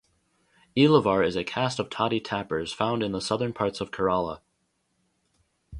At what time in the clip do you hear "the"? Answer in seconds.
3.11-3.21